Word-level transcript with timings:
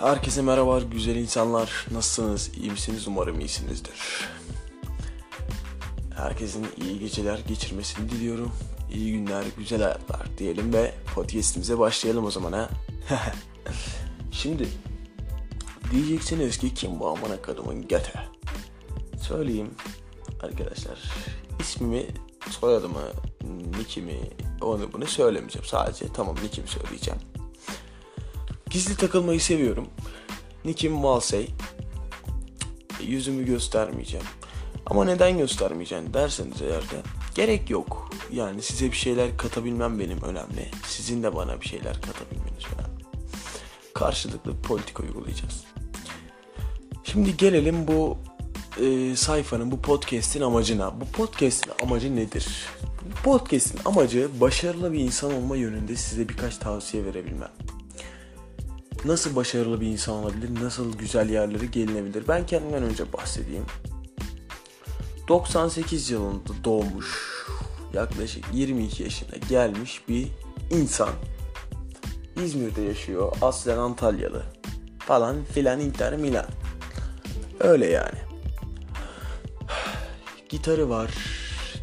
Herkese 0.00 0.42
merhaba 0.42 0.80
güzel 0.80 1.16
insanlar. 1.16 1.86
Nasılsınız? 1.90 2.50
İyi 2.60 2.70
misiniz? 2.70 3.08
Umarım 3.08 3.40
iyisinizdir. 3.40 3.94
Herkesin 6.16 6.66
iyi 6.84 6.98
geceler 6.98 7.38
geçirmesini 7.48 8.10
diliyorum. 8.10 8.52
İyi 8.94 9.12
günler, 9.12 9.44
güzel 9.58 9.82
hayatlar 9.82 10.38
diyelim 10.38 10.72
ve 10.72 10.94
podcastimize 11.14 11.78
başlayalım 11.78 12.24
o 12.24 12.30
zaman 12.30 12.52
ha. 12.52 12.70
Şimdi 14.32 14.68
diyeceksiniz 15.90 16.58
ki 16.58 16.74
kim 16.74 17.00
bu 17.00 17.08
amına 17.08 17.42
kadımın 17.42 17.88
göte? 17.88 18.12
Söyleyeyim 19.22 19.70
arkadaşlar. 20.42 20.98
İsmimi, 21.60 22.06
soyadımı, 22.50 23.02
nickimi, 23.78 24.20
onu 24.60 24.92
bunu 24.92 25.06
söylemeyeceğim. 25.06 25.66
Sadece 25.66 26.12
tamam 26.12 26.36
nickimi 26.42 26.68
söyleyeceğim. 26.68 27.20
Gizli 28.70 28.96
takılmayı 28.96 29.40
seviyorum. 29.40 29.86
Nickim 30.64 31.04
Valsey. 31.04 31.50
Yüzümü 33.02 33.46
göstermeyeceğim. 33.46 34.26
Ama 34.86 35.04
neden 35.04 35.38
göstermeyeceğim 35.38 36.14
derseniz 36.14 36.62
eğer 36.62 36.82
de 36.82 37.02
gerek 37.34 37.70
yok. 37.70 38.10
Yani 38.32 38.62
size 38.62 38.86
bir 38.86 38.96
şeyler 38.96 39.36
katabilmem 39.36 39.98
benim 39.98 40.22
önemli. 40.22 40.70
Sizin 40.86 41.22
de 41.22 41.36
bana 41.36 41.60
bir 41.60 41.66
şeyler 41.66 41.94
katabilmeniz 41.94 42.64
önemli. 42.74 43.04
Karşılıklı 43.94 44.56
politika 44.62 45.02
uygulayacağız. 45.02 45.64
Şimdi 47.04 47.36
gelelim 47.36 47.88
bu 47.88 48.18
e, 48.84 49.16
sayfanın, 49.16 49.70
bu 49.70 49.80
podcast'in 49.80 50.40
amacına. 50.40 51.00
Bu 51.00 51.04
podcast'in 51.04 51.72
amacı 51.82 52.16
nedir? 52.16 52.66
Bu 53.04 53.22
podcast'in 53.22 53.80
amacı 53.84 54.28
başarılı 54.40 54.92
bir 54.92 55.00
insan 55.00 55.34
olma 55.34 55.56
yönünde 55.56 55.96
size 55.96 56.28
birkaç 56.28 56.56
tavsiye 56.56 57.04
verebilmem 57.04 57.50
nasıl 59.04 59.36
başarılı 59.36 59.80
bir 59.80 59.86
insan 59.86 60.14
olabilir, 60.14 60.64
nasıl 60.64 60.98
güzel 60.98 61.30
yerlere 61.30 61.66
gelinebilir? 61.66 62.28
Ben 62.28 62.46
kendimden 62.46 62.82
önce 62.82 63.12
bahsedeyim. 63.12 63.64
98 65.28 66.10
yılında 66.10 66.64
doğmuş, 66.64 67.06
yaklaşık 67.94 68.44
22 68.52 69.02
yaşına 69.02 69.36
gelmiş 69.48 70.00
bir 70.08 70.28
insan. 70.70 71.10
İzmir'de 72.44 72.82
yaşıyor, 72.82 73.32
aslen 73.42 73.78
Antalyalı 73.78 74.42
falan 74.98 75.44
filan 75.44 75.80
Inter 75.80 76.16
Milan. 76.16 76.46
Öyle 77.60 77.86
yani. 77.86 78.18
Gitarı 80.48 80.90
var, 80.90 81.10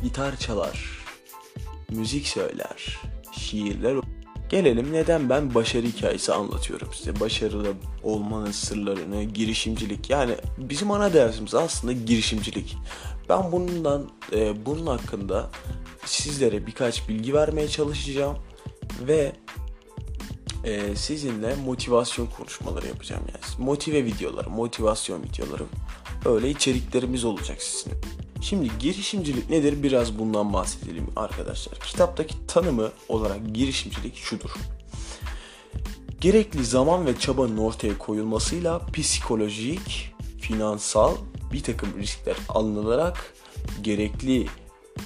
gitar 0.04 0.36
çalar, 0.36 1.06
müzik 1.90 2.28
söyler, 2.28 3.00
şiirler 3.32 3.96
Gelelim 4.50 4.94
neden 4.94 5.30
ben 5.30 5.56
başarı 5.56 5.86
hikayesi 5.86 6.34
anlatıyorum 6.34 6.90
size. 6.94 7.20
Başarılı 7.20 7.74
olmanın 8.04 8.52
sırlarını, 8.52 9.24
girişimcilik. 9.24 10.10
Yani 10.10 10.36
bizim 10.58 10.92
ana 10.92 11.14
dersimiz 11.14 11.56
aslında 11.56 11.94
girişimcilik. 11.94 12.78
Ben 13.30 13.52
bundan 13.52 14.10
e, 14.34 14.66
bunun 14.66 14.88
hakkında 14.88 15.50
sizlere 16.06 16.68
birkaç 16.68 17.10
bilgi 17.10 17.34
vermeye 17.34 17.68
çalışacağım 17.68 18.38
ve 19.08 19.32
e, 20.64 20.96
sizinle 20.96 21.56
motivasyon 21.66 22.28
konuşmaları 22.28 22.88
yapacağım 22.88 23.24
yani. 23.28 23.66
Motive 23.66 24.06
videoları, 24.06 24.50
motivasyon 24.50 25.24
videoları. 25.24 25.64
Öyle 26.26 26.50
içeriklerimiz 26.50 27.26
olacak 27.26 27.62
sizin. 27.62 27.94
Şimdi 28.42 28.72
girişimcilik 28.80 29.50
nedir 29.50 29.84
biraz 29.84 30.20
bundan 30.20 30.54
bahsedelim 30.54 31.08
arkadaşlar. 31.16 31.80
Kitaptaki 31.80 32.48
tanımı 32.48 32.92
olarak 33.10 33.40
girişimcilik 33.54 34.16
şudur. 34.16 34.50
Gerekli 36.22 36.66
zaman 36.66 37.06
ve 37.06 37.20
çabanın 37.20 37.58
ortaya 37.58 37.98
koyulmasıyla 37.98 38.82
psikolojik, 38.94 40.14
finansal 40.42 41.16
bir 41.54 41.64
takım 41.64 41.90
riskler 42.00 42.36
alınılarak 42.50 43.34
gerekli 43.82 44.48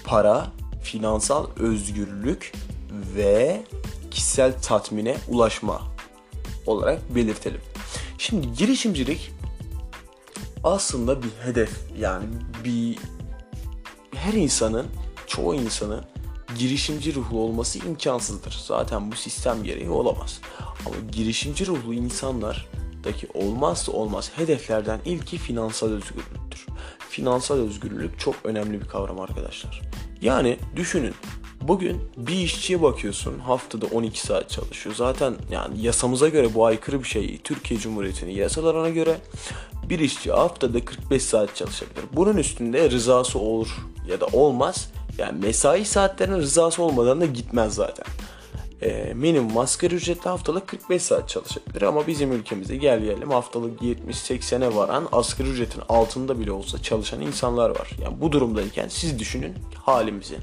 para, 0.03 0.48
finansal 0.84 1.48
özgürlük 1.59 2.53
ve 3.16 3.63
kişisel 4.12 4.62
tatmine 4.62 5.18
ulaşma 5.28 5.81
olarak 6.66 7.16
belirtelim. 7.16 7.62
Şimdi 8.18 8.53
girişimcilik 8.53 9.31
aslında 10.63 11.24
bir 11.24 11.30
hedef 11.44 11.72
yani 12.00 12.25
bir 12.63 12.98
her 14.22 14.34
insanın, 14.34 14.88
çoğu 15.28 15.56
insanın 15.56 16.04
girişimci 16.58 17.16
ruhlu 17.16 17.40
olması 17.40 17.80
imkansızdır. 17.80 18.64
Zaten 18.68 19.12
bu 19.12 19.16
sistem 19.16 19.64
gereği 19.64 19.90
olamaz. 19.90 20.42
Ama 20.86 20.96
girişimci 21.12 21.68
ruhlu 21.68 21.94
insanlardaki 21.94 23.28
olmazsa 23.34 23.92
olmaz 23.92 24.31
hedeflerden 24.36 25.00
ilki 25.06 25.38
finansal 25.38 25.88
özgürlüktür. 25.88 26.66
Finansal 27.10 27.56
özgürlük 27.56 28.20
çok 28.20 28.36
önemli 28.44 28.81
bir 28.81 28.88
kavram 28.88 29.20
arkadaşlar. 29.20 29.81
Yani 30.22 30.58
düşünün 30.76 31.14
Bugün 31.62 32.02
bir 32.18 32.36
işçiye 32.36 32.81
bakıyorsun 32.81 33.40
haftada 33.40 33.86
12 33.86 34.22
saat 34.22 34.50
çalışıyor. 34.50 34.96
Zaten 34.96 35.36
yani 35.52 35.81
yasamıza 35.81 36.30
göre 36.30 36.54
bu 36.54 36.66
aykırı 36.66 37.00
bir 37.00 37.08
şey. 37.08 37.38
Türkiye 37.38 37.80
Cumhuriyeti'nin 37.80 38.31
yasalarına 38.31 38.90
göre 38.90 39.18
bir 39.91 40.00
işçi 40.00 40.31
haftada 40.31 40.85
45 40.85 41.24
saat 41.24 41.56
çalışabilir. 41.56 42.03
Bunun 42.13 42.38
üstünde 42.38 42.90
rızası 42.90 43.40
olur 43.40 43.68
ya 44.07 44.22
da 44.22 44.25
olmaz. 44.25 44.91
Yani 45.18 45.40
mesai 45.40 45.85
saatlerinin 45.85 46.38
rızası 46.38 46.84
olmadan 46.84 47.22
da 47.22 47.25
gitmez 47.25 47.74
zaten. 47.74 48.06
E, 48.81 49.13
minimum 49.13 49.57
asgari 49.57 49.96
ücretli 49.96 50.30
haftalık 50.30 50.68
45 50.68 51.01
saat 51.01 51.30
çalışabilir 51.30 51.81
ama 51.81 52.07
bizim 52.07 52.31
ülkemizde 52.31 52.75
gel 52.75 53.00
gelelim 53.00 53.31
haftalık 53.31 53.81
70-80'e 53.81 54.75
varan 54.75 55.07
asgari 55.12 55.50
ücretin 55.50 55.81
altında 55.90 56.40
bile 56.40 56.51
olsa 56.51 56.81
çalışan 56.81 57.22
insanlar 57.22 57.69
var. 57.69 57.90
Yani 58.03 58.22
bu 58.22 58.31
durumdayken 58.31 58.88
siz 58.88 59.19
düşünün 59.19 59.53
halimizi. 59.75 60.38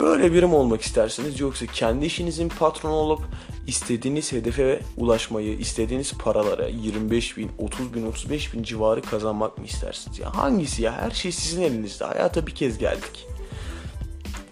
Böyle 0.00 0.32
birim 0.32 0.54
olmak 0.54 0.82
isterseniz 0.82 1.40
yoksa 1.40 1.66
kendi 1.66 2.06
işinizin 2.06 2.48
patronu 2.48 2.94
olup 2.94 3.22
istediğiniz 3.66 4.32
hedefe 4.32 4.80
ulaşmayı, 4.96 5.58
istediğiniz 5.58 6.12
paralara 6.12 6.66
25 6.66 7.36
bin, 7.36 7.50
30 7.58 7.94
bin, 7.94 8.06
35 8.06 8.54
bin 8.54 8.62
civarı 8.62 9.02
kazanmak 9.02 9.58
mı 9.58 9.64
istersiniz? 9.64 10.18
Ya 10.18 10.36
hangisi 10.36 10.82
ya? 10.82 10.92
Her 10.92 11.10
şey 11.10 11.32
sizin 11.32 11.62
elinizde. 11.62 12.04
Hayata 12.04 12.46
bir 12.46 12.54
kez 12.54 12.78
geldik. 12.78 13.26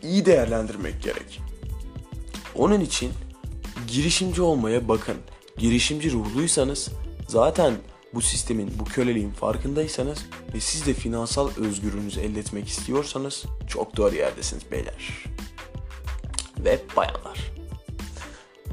İyi 0.03 0.27
değerlendirmek 0.27 1.03
gerek. 1.03 1.41
Onun 2.55 2.81
için 2.81 3.13
girişimci 3.89 4.43
olmaya 4.43 4.89
bakın. 4.89 5.17
Girişimci 5.59 6.13
ruhluysanız 6.13 6.91
zaten 7.29 7.75
bu 8.17 8.23
sistemin, 8.23 8.73
bu 8.79 8.85
köleliğin 8.85 9.31
farkındaysanız 9.31 10.19
ve 10.55 10.61
siz 10.61 10.87
de 10.87 10.95
finansal 10.95 11.51
özgürlüğünüzü 11.57 12.21
elde 12.21 12.41
etmek 12.41 12.69
istiyorsanız 12.69 13.45
çok 13.67 13.97
doğru 13.97 14.15
yerdesiniz 14.15 14.71
beyler. 14.71 15.25
Ve 16.59 16.81
bayanlar. 16.97 17.53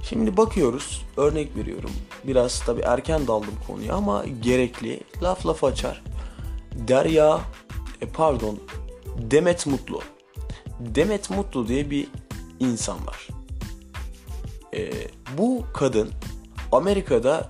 Şimdi 0.03 0.37
bakıyoruz, 0.37 1.05
örnek 1.17 1.57
veriyorum. 1.57 1.91
Biraz 2.23 2.59
tabi 2.59 2.81
erken 2.81 3.27
daldım 3.27 3.53
konuya 3.67 3.95
ama 3.95 4.25
gerekli. 4.41 4.99
Laf 5.23 5.45
laf 5.45 5.63
açar. 5.63 6.03
Derya, 6.87 7.41
e, 8.01 8.05
pardon, 8.05 8.59
Demet 9.17 9.67
Mutlu. 9.67 10.01
Demet 10.79 11.29
Mutlu 11.29 11.67
diye 11.67 11.89
bir 11.89 12.07
insan 12.59 13.07
var. 13.07 13.27
E, 14.73 14.91
bu 15.37 15.65
kadın 15.73 16.11
Amerika'da 16.71 17.49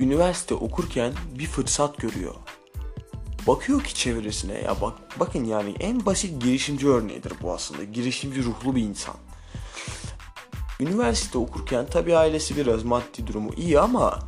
üniversite 0.00 0.54
okurken 0.54 1.12
bir 1.38 1.46
fırsat 1.46 1.98
görüyor. 1.98 2.34
Bakıyor 3.46 3.84
ki 3.84 3.94
çevresine 3.94 4.54
ya 4.54 4.80
bak 4.80 4.94
bakın 5.20 5.44
yani 5.44 5.74
en 5.80 6.06
basit 6.06 6.42
girişimci 6.42 6.88
örneğidir 6.88 7.32
bu 7.42 7.52
aslında. 7.52 7.84
Girişimci 7.84 8.44
ruhlu 8.44 8.76
bir 8.76 8.82
insan. 8.82 9.14
Üniversite 10.80 11.38
okurken 11.38 11.86
tabii 11.86 12.16
ailesi 12.16 12.56
biraz 12.56 12.82
maddi 12.82 13.26
durumu 13.26 13.50
iyi 13.56 13.80
ama 13.80 14.18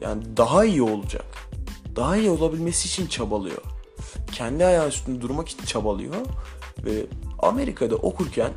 yani 0.00 0.36
daha 0.36 0.64
iyi 0.64 0.82
olacak. 0.82 1.24
Daha 1.96 2.16
iyi 2.16 2.30
olabilmesi 2.30 2.88
için 2.88 3.06
çabalıyor. 3.06 3.62
Kendi 4.32 4.66
ayağı 4.66 4.88
üstünde 4.88 5.20
durmak 5.20 5.48
için 5.48 5.64
çabalıyor 5.64 6.14
ve 6.84 7.06
Amerika'da 7.38 7.96
okurken 7.96 8.52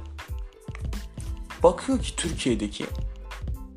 bakıyor 1.64 2.00
ki 2.00 2.16
Türkiye'deki 2.16 2.86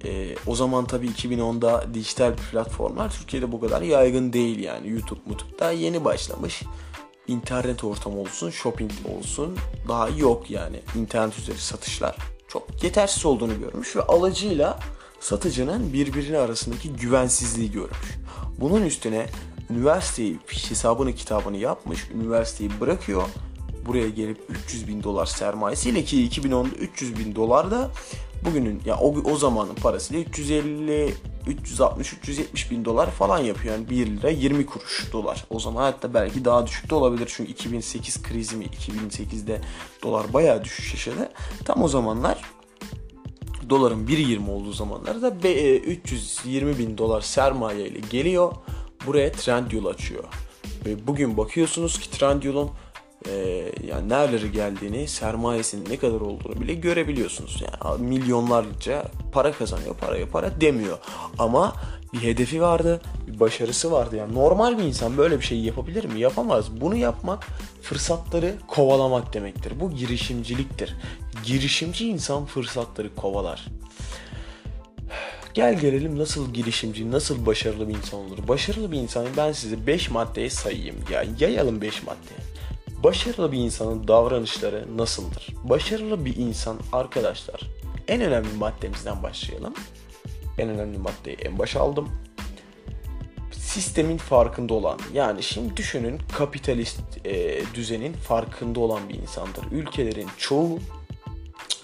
e, 0.05 0.37
o 0.47 0.55
zaman 0.55 0.85
tabii 0.85 1.07
2010'da 1.07 1.95
dijital 1.95 2.35
platformlar 2.53 3.11
Türkiye'de 3.11 3.53
bu 3.53 3.61
kadar 3.61 3.83
yaygın 3.83 4.33
değil 4.33 4.59
yani. 4.59 4.91
YouTube, 4.91 5.21
YouTube 5.29 5.59
daha 5.59 5.73
yeni 5.73 6.05
başlamış. 6.05 6.63
İnternet 7.29 7.85
ortamı 7.85 8.21
olsun, 8.21 8.51
shopping 8.51 8.93
olsun 9.19 9.57
daha 9.89 10.09
yok 10.09 10.51
yani. 10.51 10.81
internet 10.97 11.39
üzeri 11.39 11.59
satışlar 11.59 12.17
çok 12.49 12.83
yetersiz 12.83 13.27
olduğunu 13.27 13.61
görmüş 13.61 13.97
ve 13.97 14.03
alıcıyla 14.03 14.79
satıcının 15.21 15.93
birbirine 15.93 16.39
arasındaki 16.39 16.93
güvensizliği 16.93 17.73
görmüş. 17.73 18.19
Bunun 18.61 18.83
üstüne 18.83 19.27
üniversiteyi 19.71 20.39
hesabını 20.69 21.15
kitabını 21.15 21.57
yapmış, 21.57 22.11
üniversiteyi 22.15 22.71
bırakıyor. 22.81 23.23
Buraya 23.87 24.09
gelip 24.09 24.39
300 24.49 24.89
bin 24.89 25.03
dolar 25.03 25.27
sermayesiyle 25.27 26.05
ki 26.05 26.29
2010'da 26.29 26.77
300 26.77 27.19
bin 27.19 27.35
dolar 27.35 27.71
da 27.71 27.91
bugünün 28.45 28.83
ya 28.85 28.97
o, 28.97 29.15
o 29.33 29.37
zamanın 29.37 29.75
parasıyla 29.75 30.23
350 30.23 31.15
360-370 31.47 32.71
bin 32.71 32.85
dolar 32.85 33.11
falan 33.11 33.39
yapıyor. 33.39 33.75
Yani 33.75 33.91
1 33.91 34.07
lira 34.07 34.31
20 34.31 34.67
kuruş 34.67 35.09
dolar. 35.13 35.45
O 35.51 35.61
zaman 35.61 35.83
hatta 35.83 36.15
belki 36.15 36.45
daha 36.45 36.67
düşük 36.67 36.91
de 36.91 36.95
olabilir. 36.95 37.33
Çünkü 37.35 37.53
2008 37.53 38.23
krizi 38.23 38.57
mi 38.57 38.65
2008'de 38.65 39.61
dolar 40.03 40.33
bayağı 40.33 40.65
düşüş 40.65 40.93
yaşadı. 40.95 41.33
Tam 41.65 41.83
o 41.83 41.89
zamanlar 41.89 42.39
doların 43.71 44.07
1.20 44.07 44.51
olduğu 44.51 44.73
zamanlarda 44.73 45.49
320 45.49 46.71
e, 46.71 46.79
bin 46.79 46.99
dolar 46.99 47.21
sermaye 47.21 47.89
ile 47.89 48.01
geliyor. 48.11 48.53
Buraya 49.07 49.33
Trendyol 49.33 49.87
açıyor. 49.87 50.25
Ve 50.87 51.07
bugün 51.07 51.37
bakıyorsunuz 51.37 52.01
ki 52.01 52.11
Trendyol'un 52.11 52.71
e, 53.27 53.33
yani 53.87 54.09
nerelere 54.09 54.49
geldiğini, 54.49 55.09
sermayesinin 55.09 55.91
ne 55.91 55.97
kadar 55.97 56.21
olduğunu 56.21 56.61
bile 56.61 56.75
görebiliyorsunuz. 56.75 57.63
Yani 57.63 58.03
milyonlarca 58.03 59.05
para 59.33 59.53
kazanıyor, 59.53 59.95
paraya 59.95 60.29
para 60.29 60.61
demiyor. 60.61 60.99
Ama 61.39 61.75
bir 62.13 62.19
hedefi 62.19 62.63
vardı, 62.63 63.01
bir 63.27 63.41
başarısı 63.41 63.93
vardı. 63.93 64.17
Yani 64.17 64.35
normal 64.35 64.79
bir 64.79 64.83
insan 64.83 65.19
böyle 65.19 65.41
bir 65.41 65.45
şey 65.45 65.61
yapabilir 65.61 66.05
mi? 66.05 66.21
Yapamaz. 66.21 66.81
Bunu 66.81 66.97
yapmak 66.97 67.47
fırsatları 67.83 68.55
kovalamak 68.69 69.35
demektir. 69.35 69.73
Bu 69.81 69.91
girişimciliktir. 69.91 70.97
Girişimci 71.45 72.09
insan 72.09 72.47
fırsatları 72.47 73.15
kovalar. 73.15 73.67
Gel 75.55 75.81
gelelim 75.81 76.19
nasıl 76.19 76.55
girişimci, 76.55 77.11
nasıl 77.11 77.47
başarılı 77.47 77.89
bir 77.89 77.95
insan 77.95 78.21
olur. 78.21 78.49
Başarılı 78.49 78.93
bir 78.93 78.99
insanı 78.99 79.29
ben 79.37 79.53
size 79.53 79.87
5 79.87 80.11
maddeye 80.11 80.51
sayayım. 80.51 80.97
Ya 81.13 81.25
yayalım 81.39 81.81
5 81.81 82.03
maddeye. 82.03 82.58
Başarılı 83.03 83.53
bir 83.53 83.59
insanın 83.59 84.09
davranışları 84.09 84.97
nasıldır? 84.97 85.55
Başarılı 85.65 86.25
bir 86.25 86.37
insan 86.37 86.79
arkadaşlar 86.93 87.61
en 88.09 88.21
önemli 88.21 88.53
maddemizden 88.59 89.23
başlayalım. 89.23 89.75
En 90.59 90.69
önemli 90.69 90.99
maddeyi 90.99 91.37
en 91.37 91.59
başa 91.59 91.81
aldım. 91.81 92.09
Sistemin 93.53 94.17
farkında 94.17 94.75
olan 94.75 95.01
yani 95.15 95.43
şimdi 95.43 95.77
düşünün 95.77 96.21
kapitalist 96.39 97.01
e, 97.27 97.61
düzenin 97.75 98.13
farkında 98.13 98.81
olan 98.81 99.09
bir 99.09 99.15
insandır. 99.15 99.65
Ülkelerin 99.73 100.29
çoğu 100.39 100.79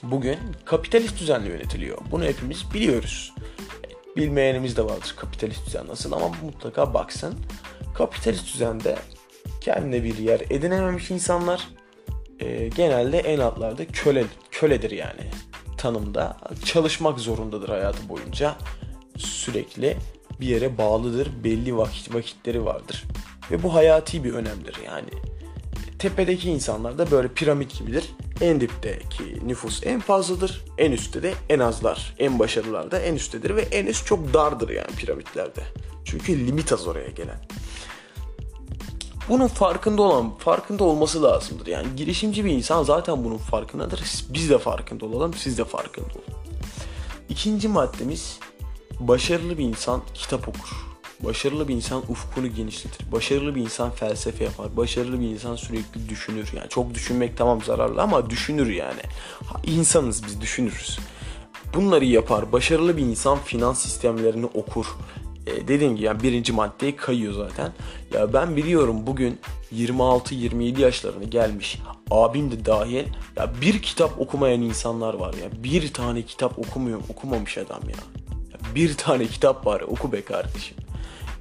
bugün 0.03 0.39
kapitalist 0.65 1.21
düzenle 1.21 1.49
yönetiliyor. 1.49 1.99
Bunu 2.11 2.25
hepimiz 2.25 2.75
biliyoruz. 2.75 3.35
Bilmeyenimiz 4.17 4.77
de 4.77 4.85
vardır 4.85 5.15
kapitalist 5.17 5.67
düzen 5.67 5.87
nasıl 5.87 6.13
ama 6.13 6.29
mutlaka 6.43 6.95
baksın. 6.95 7.35
Kapitalist 7.95 8.55
düzende 8.55 8.99
kendine 9.65 10.05
bir 10.05 10.19
yer 10.19 10.41
edinememiş 10.51 11.11
insanlar. 11.11 11.69
E, 12.41 12.69
genelde 12.69 13.19
en 13.19 13.39
altlarda 13.39 13.87
köle 13.87 14.25
köledir 14.51 14.91
yani. 14.91 15.21
Tanımda 15.79 16.37
çalışmak 16.65 17.19
zorundadır 17.19 17.69
hayatı 17.69 18.09
boyunca. 18.09 18.57
Sürekli 19.17 19.97
bir 20.41 20.47
yere 20.47 20.79
bağlıdır 20.79 21.29
belli 21.45 21.77
vakit 21.77 22.15
vakitleri 22.15 22.65
vardır. 22.65 23.05
Ve 23.51 23.63
bu 23.63 23.75
hayati 23.75 24.25
bir 24.25 24.33
önemdir 24.33 24.77
yani. 24.87 25.11
Tepedeki 25.99 26.51
insanlar 26.51 26.99
da 26.99 27.11
böyle 27.11 27.29
piramit 27.29 27.79
gibidir. 27.79 28.05
En 28.41 28.61
dipteki 28.61 29.49
nüfus 29.49 29.87
en 29.87 30.01
fazladır 30.01 30.65
en 30.79 30.93
üstte 30.93 31.23
de 31.23 31.35
en 31.49 31.59
azlar. 31.59 32.15
En 32.19 32.39
başarılılar 32.39 32.91
da 32.91 32.99
en 32.99 33.15
üsttedir 33.15 33.57
ve 33.57 33.63
en 33.63 33.87
üst 33.87 34.07
çok 34.07 34.35
dardır 34.35 34.69
yani 34.69 34.91
piramitlerde. 34.97 35.61
Çünkü 36.05 36.47
limit 36.47 36.73
az 36.73 36.87
oraya 36.87 37.09
gelen 37.09 37.39
bunun 39.29 39.47
farkında 39.47 40.03
olan, 40.03 40.35
farkında 40.39 40.85
olması 40.85 41.23
lazımdır. 41.23 41.67
Yani 41.67 41.87
girişimci 41.97 42.45
bir 42.45 42.51
insan 42.51 42.83
zaten 42.83 43.25
bunun 43.25 43.39
farkındadır. 43.39 44.25
Biz 44.29 44.51
de 44.51 44.59
farkında 44.59 45.07
olalım, 45.07 45.35
siz 45.35 45.59
de 45.59 45.65
farkında 45.65 46.07
olun. 46.07 46.41
İkinci 47.29 47.69
maddemiz 47.69 48.39
başarılı 49.01 49.59
bir 49.59 49.65
insan 49.65 50.01
kitap 50.15 50.49
okur. 50.49 50.95
Başarılı 51.21 51.69
bir 51.69 51.75
insan 51.75 52.03
ufkunu 52.09 52.47
genişletir. 52.47 53.13
Başarılı 53.13 53.55
bir 53.55 53.63
insan 53.63 53.91
felsefe 53.91 54.45
yapar. 54.45 54.77
Başarılı 54.77 55.21
bir 55.21 55.27
insan 55.27 55.57
sürekli 55.57 56.09
düşünür. 56.09 56.51
Yani 56.57 56.69
çok 56.69 56.95
düşünmek 56.95 57.37
tamam 57.39 57.63
zararlı 57.63 58.03
ama 58.03 58.31
düşünür 58.31 58.71
yani. 58.71 59.01
İnsanız 59.67 60.27
biz 60.27 60.41
düşünürüz. 60.41 60.99
Bunları 61.75 62.05
yapar. 62.05 62.53
Başarılı 62.53 62.97
bir 62.97 63.03
insan 63.03 63.39
finans 63.39 63.83
sistemlerini 63.83 64.47
okur 64.47 64.87
e, 65.47 65.69
dediğim 65.69 65.97
gibi 65.97 66.07
yani 66.07 66.23
birinci 66.23 66.53
maddeye 66.53 66.97
kayıyor 66.97 67.33
zaten. 67.33 67.73
Ya 68.13 68.33
ben 68.33 68.57
biliyorum 68.57 69.07
bugün 69.07 69.41
26-27 69.73 70.81
yaşlarını 70.81 71.25
gelmiş 71.25 71.79
abim 72.11 72.51
de 72.51 72.65
dahil 72.65 73.05
ya 73.37 73.53
bir 73.61 73.83
kitap 73.83 74.21
okumayan 74.21 74.61
insanlar 74.63 75.15
var 75.15 75.35
ya. 75.35 75.63
Bir 75.65 75.93
tane 75.93 76.23
kitap 76.23 76.59
okumuyor, 76.59 77.01
okumamış 77.09 77.59
adam 77.59 77.83
ya. 77.83 77.97
ya 78.53 78.75
bir 78.75 78.97
tane 78.97 79.27
kitap 79.27 79.67
var 79.67 79.81
oku 79.81 80.13
be 80.13 80.23
kardeşim. 80.23 80.77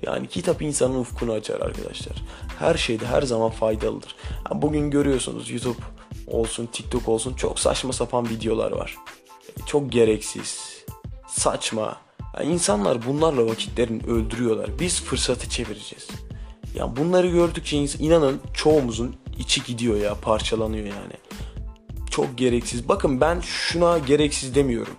Yani 0.03 0.27
kitap 0.27 0.61
insanın 0.61 0.99
ufkunu 0.99 1.31
açar 1.31 1.59
arkadaşlar. 1.61 2.15
Her 2.59 2.75
şeyde 2.75 3.06
her 3.06 3.21
zaman 3.21 3.49
faydalıdır. 3.49 4.15
Yani 4.51 4.61
bugün 4.61 4.91
görüyorsunuz 4.91 5.51
YouTube 5.51 5.81
olsun, 6.27 6.65
TikTok 6.65 7.09
olsun 7.09 7.33
çok 7.33 7.59
saçma 7.59 7.94
sapan 7.94 8.29
videolar 8.29 8.71
var. 8.71 8.97
Çok 9.65 9.91
gereksiz, 9.91 10.83
saçma, 11.27 11.97
yani 12.38 12.53
insanlar 12.53 13.06
bunlarla 13.06 13.45
vakitlerini 13.45 14.03
öldürüyorlar. 14.03 14.69
Biz 14.80 15.01
fırsatı 15.01 15.50
çevireceğiz. 15.50 16.07
Yani 16.75 16.97
bunları 16.97 17.27
gördükçe 17.27 17.77
inanın 17.77 18.41
çoğumuzun 18.53 19.15
içi 19.39 19.63
gidiyor 19.63 19.97
ya 19.97 20.15
parçalanıyor 20.15 20.85
yani. 20.85 21.13
Çok 22.12 22.38
gereksiz. 22.38 22.89
Bakın 22.89 23.21
ben 23.21 23.39
şuna 23.39 23.97
gereksiz 23.97 24.56
demiyorum. 24.56 24.94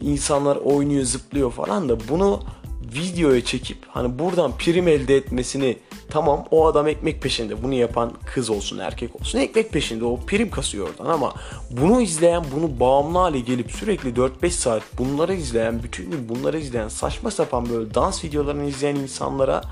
İnsanlar 0.00 0.56
oynuyor 0.56 1.04
zıplıyor 1.04 1.52
falan 1.52 1.88
da 1.88 2.08
bunu 2.08 2.42
videoya 2.94 3.44
çekip 3.44 3.78
hani 3.88 4.18
buradan 4.18 4.58
prim 4.58 4.88
elde 4.88 5.16
etmesini 5.16 5.76
tamam 6.10 6.44
o 6.50 6.66
adam 6.66 6.88
ekmek 6.88 7.22
peşinde 7.22 7.62
bunu 7.62 7.74
yapan 7.74 8.12
kız 8.34 8.50
olsun 8.50 8.78
erkek 8.78 9.20
olsun 9.20 9.38
ekmek 9.38 9.72
peşinde 9.72 10.04
o 10.04 10.20
prim 10.26 10.50
kasıyor 10.50 10.88
oradan 10.88 11.12
ama 11.12 11.34
bunu 11.70 12.00
izleyen 12.00 12.44
bunu 12.54 12.80
bağımlı 12.80 13.18
hale 13.18 13.40
gelip 13.40 13.72
sürekli 13.72 14.10
4-5 14.10 14.50
saat 14.50 14.82
bunları 14.98 15.34
izleyen 15.34 15.82
bütün 15.82 16.10
gün 16.10 16.28
bunları 16.28 16.58
izleyen 16.58 16.88
saçma 16.88 17.30
sapan 17.30 17.68
böyle 17.70 17.94
dans 17.94 18.24
videolarını 18.24 18.68
izleyen 18.68 18.96
insanlara 18.96 19.62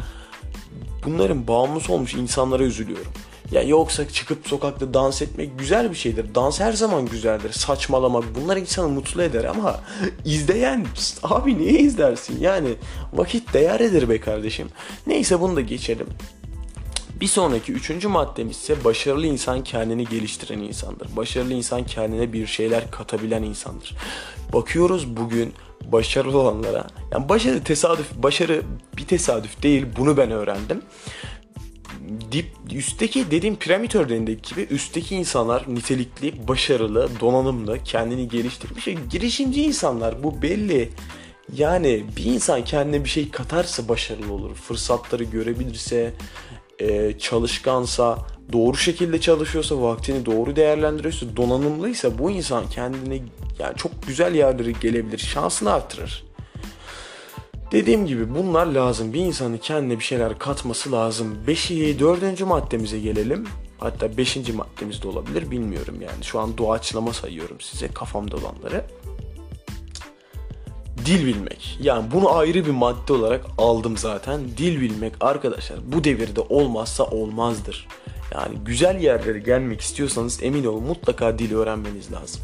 bunların 1.04 1.46
bağımlısı 1.46 1.92
olmuş 1.92 2.14
insanlara 2.14 2.62
üzülüyorum. 2.62 3.12
Ya 3.52 3.62
yoksa 3.62 4.08
çıkıp 4.08 4.48
sokakta 4.48 4.94
dans 4.94 5.22
etmek 5.22 5.58
güzel 5.58 5.90
bir 5.90 5.96
şeydir. 5.96 6.34
Dans 6.34 6.60
her 6.60 6.72
zaman 6.72 7.06
güzeldir. 7.06 7.52
Saçmalamak 7.52 8.24
bunlar 8.34 8.56
insanı 8.56 8.88
mutlu 8.88 9.22
eder 9.22 9.44
ama 9.44 9.80
izleyen 10.24 10.86
abi 11.22 11.58
niye 11.58 11.80
izlersin? 11.80 12.40
Yani 12.40 12.68
vakit 13.12 13.54
değerlidir 13.54 14.08
be 14.08 14.20
kardeşim. 14.20 14.68
Neyse 15.06 15.40
bunu 15.40 15.56
da 15.56 15.60
geçelim. 15.60 16.06
Bir 17.20 17.26
sonraki 17.26 17.72
üçüncü 17.72 18.08
maddemiz 18.08 18.56
ise 18.56 18.84
başarılı 18.84 19.26
insan 19.26 19.64
kendini 19.64 20.08
geliştiren 20.08 20.58
insandır. 20.58 21.16
Başarılı 21.16 21.52
insan 21.52 21.86
kendine 21.86 22.32
bir 22.32 22.46
şeyler 22.46 22.90
katabilen 22.90 23.42
insandır. 23.42 23.96
Bakıyoruz 24.52 25.16
bugün 25.16 25.54
başarılı 25.92 26.38
olanlara. 26.38 26.86
Yani 27.12 27.28
başarı 27.28 27.64
tesadüf, 27.64 28.06
başarı 28.14 28.62
bir 28.96 29.06
tesadüf 29.06 29.62
değil. 29.62 29.86
Bunu 29.96 30.16
ben 30.16 30.30
öğrendim 30.30 30.82
dip 32.32 32.46
üstteki 32.72 33.30
dediğim 33.30 33.56
piramit 33.56 33.94
örneğindeki 33.94 34.54
gibi 34.54 34.74
üstteki 34.74 35.16
insanlar 35.16 35.64
nitelikli, 35.68 36.48
başarılı, 36.48 37.08
donanımlı, 37.20 37.78
kendini 37.84 38.28
geliştirmiş 38.28 38.88
ve 38.88 38.94
girişimci 39.10 39.62
insanlar 39.62 40.22
bu 40.22 40.42
belli. 40.42 40.88
Yani 41.56 42.04
bir 42.16 42.24
insan 42.24 42.64
kendine 42.64 43.04
bir 43.04 43.08
şey 43.08 43.30
katarsa 43.30 43.88
başarılı 43.88 44.32
olur. 44.32 44.54
Fırsatları 44.54 45.24
görebilirse, 45.24 46.12
e, 46.78 47.18
çalışkansa, 47.18 48.18
doğru 48.52 48.76
şekilde 48.76 49.20
çalışıyorsa, 49.20 49.82
vaktini 49.82 50.26
doğru 50.26 50.56
değerlendiriyorsa, 50.56 51.26
donanımlıysa 51.36 52.18
bu 52.18 52.30
insan 52.30 52.70
kendine 52.70 53.20
yani 53.58 53.76
çok 53.76 54.06
güzel 54.06 54.34
yerlere 54.34 54.72
gelebilir. 54.72 55.18
Şansını 55.18 55.72
artırır. 55.72 56.27
Dediğim 57.72 58.06
gibi 58.06 58.34
bunlar 58.34 58.66
lazım. 58.66 59.12
Bir 59.12 59.20
insanın 59.20 59.58
kendine 59.58 59.98
bir 59.98 60.04
şeyler 60.04 60.38
katması 60.38 60.92
lazım. 60.92 61.38
Beşi, 61.46 61.98
dördüncü 61.98 62.44
maddemize 62.44 63.00
gelelim. 63.00 63.46
Hatta 63.78 64.16
beşinci 64.16 64.52
maddemiz 64.52 65.02
de 65.02 65.08
olabilir 65.08 65.50
bilmiyorum 65.50 65.94
yani. 66.02 66.24
Şu 66.24 66.40
an 66.40 66.58
doğaçlama 66.58 67.12
sayıyorum 67.12 67.60
size 67.60 67.88
kafamda 67.88 68.36
olanları. 68.36 68.84
Dil 71.06 71.26
bilmek. 71.26 71.78
Yani 71.82 72.10
bunu 72.14 72.36
ayrı 72.36 72.66
bir 72.66 72.70
madde 72.70 73.12
olarak 73.12 73.44
aldım 73.58 73.96
zaten. 73.96 74.40
Dil 74.56 74.80
bilmek 74.80 75.12
arkadaşlar 75.20 75.78
bu 75.92 76.04
devirde 76.04 76.40
olmazsa 76.40 77.04
olmazdır. 77.04 77.88
Yani 78.34 78.58
güzel 78.64 79.00
yerlere 79.00 79.38
gelmek 79.38 79.80
istiyorsanız 79.80 80.42
emin 80.42 80.64
olun 80.64 80.82
mutlaka 80.82 81.38
dil 81.38 81.54
öğrenmeniz 81.54 82.12
lazım. 82.12 82.40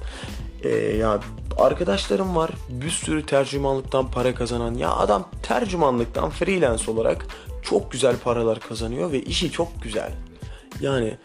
Ee, 0.62 0.68
ya 0.68 1.20
arkadaşlarım 1.58 2.36
var 2.36 2.50
bir 2.68 2.90
sürü 2.90 3.26
tercümanlıktan 3.26 4.10
para 4.10 4.34
kazanan 4.34 4.74
ya 4.74 4.92
adam 4.92 5.28
tercümanlıktan 5.42 6.30
freelance 6.30 6.90
olarak 6.90 7.26
çok 7.62 7.92
güzel 7.92 8.16
paralar 8.16 8.60
kazanıyor 8.60 9.12
ve 9.12 9.22
işi 9.22 9.50
çok 9.50 9.82
güzel. 9.82 10.12
Yani 10.80 11.16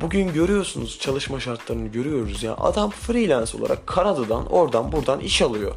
bugün 0.00 0.32
görüyorsunuz 0.32 0.98
çalışma 1.00 1.40
şartlarını 1.40 1.88
görüyoruz 1.88 2.42
ya 2.42 2.56
adam 2.56 2.90
freelance 2.90 3.58
olarak 3.58 3.86
Kanada'dan 3.86 4.46
oradan 4.46 4.92
buradan 4.92 5.20
iş 5.20 5.42
alıyor 5.42 5.74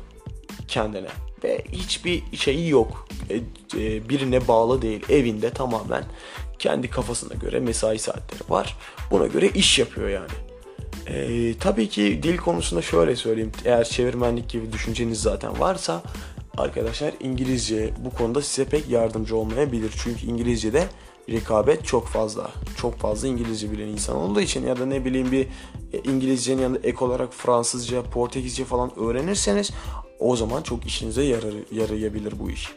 kendine. 0.67 1.09
ve 1.43 1.63
hiçbir 1.71 2.37
şeyi 2.37 2.69
yok. 2.69 3.07
E, 3.29 3.35
e, 3.77 4.09
birine 4.09 4.47
bağlı 4.47 4.81
değil. 4.81 5.05
Evinde 5.09 5.49
tamamen 5.49 6.03
kendi 6.59 6.89
kafasına 6.89 7.33
göre 7.33 7.59
mesai 7.59 7.99
saatleri 7.99 8.49
var. 8.49 8.77
Buna 9.11 9.27
göre 9.27 9.47
iş 9.47 9.79
yapıyor 9.79 10.09
yani. 10.09 10.48
Ee, 11.13 11.53
tabii 11.59 11.89
ki 11.89 12.19
dil 12.23 12.37
konusunda 12.37 12.81
şöyle 12.81 13.15
söyleyeyim. 13.15 13.51
Eğer 13.65 13.83
çevirmenlik 13.83 14.49
gibi 14.49 14.73
düşünceniz 14.73 15.21
zaten 15.21 15.59
varsa 15.59 16.03
arkadaşlar 16.57 17.13
İngilizce 17.19 17.93
bu 18.05 18.09
konuda 18.09 18.41
size 18.41 18.69
pek 18.69 18.89
yardımcı 18.89 19.35
olmayabilir. 19.35 19.93
Çünkü 20.03 20.25
İngilizce'de 20.25 20.87
rekabet 21.29 21.85
çok 21.85 22.07
fazla. 22.07 22.51
Çok 22.77 22.97
fazla 22.97 23.27
İngilizce 23.27 23.71
bilen 23.71 23.87
insan 23.87 24.15
olduğu 24.15 24.41
için 24.41 24.67
ya 24.67 24.79
da 24.79 24.85
ne 24.85 25.05
bileyim 25.05 25.31
bir 25.31 25.47
e, 25.93 25.99
İngilizcenin 26.03 26.61
yanında 26.61 26.79
ek 26.83 27.05
olarak 27.05 27.33
Fransızca, 27.33 28.03
Portekizce 28.03 28.65
falan 28.65 28.99
öğrenirseniz 28.99 29.71
o 30.19 30.35
zaman 30.35 30.61
çok 30.61 30.85
işinize 30.85 31.23
yarar, 31.23 31.53
yarayabilir 31.71 32.39
bu 32.39 32.49
iş. 32.49 32.69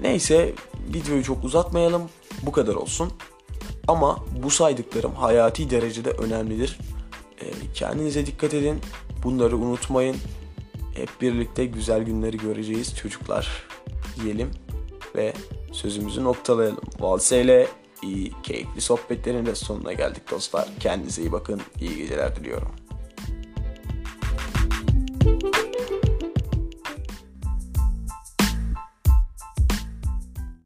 Neyse 0.00 0.54
videoyu 0.94 1.24
çok 1.24 1.44
uzatmayalım. 1.44 2.02
Bu 2.42 2.52
kadar 2.52 2.74
olsun. 2.74 3.12
Ama 3.88 4.24
bu 4.42 4.50
saydıklarım 4.50 5.14
hayati 5.14 5.70
derecede 5.70 6.10
önemlidir. 6.10 6.78
E, 7.40 7.44
kendinize 7.74 8.26
dikkat 8.26 8.54
edin. 8.54 8.80
Bunları 9.24 9.56
unutmayın. 9.56 10.16
Hep 10.94 11.08
birlikte 11.20 11.66
güzel 11.66 12.02
günleri 12.02 12.36
göreceğiz 12.36 12.96
çocuklar 12.96 13.66
diyelim 14.22 14.50
ve 15.16 15.32
sözümüzü 15.72 16.24
noktalayalım. 16.24 16.80
Valse 17.00 17.42
ile 17.42 17.68
iyi, 18.02 18.32
keyifli 18.42 18.80
sohbetlerin 18.80 19.46
de 19.46 19.54
sonuna 19.54 19.92
geldik 19.92 20.30
dostlar. 20.30 20.68
Kendinize 20.80 21.22
iyi 21.22 21.32
bakın. 21.32 21.60
İyi 21.80 21.96
geceler 21.96 22.36
diliyorum. 22.36 22.68